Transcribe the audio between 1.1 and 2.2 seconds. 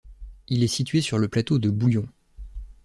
le plateau de Bouillon.